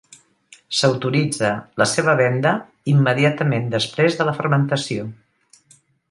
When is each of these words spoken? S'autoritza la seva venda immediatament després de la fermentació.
S'autoritza 0.77 1.51
la 1.81 1.85
seva 1.91 2.15
venda 2.21 2.53
immediatament 2.93 3.67
després 3.75 4.17
de 4.23 4.27
la 4.31 4.33
fermentació. 4.39 5.05